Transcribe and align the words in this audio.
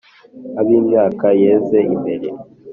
abi 0.59 0.75
myaka 0.87 1.27
yeze 1.41 1.79
mbere 1.99 2.27